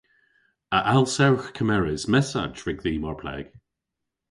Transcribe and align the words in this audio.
A 0.77 0.79
alsewgh 0.93 1.45
kemeres 1.55 2.03
messach 2.13 2.59
rygdhi 2.65 2.93
mar 3.03 3.17
pleg? 3.21 3.45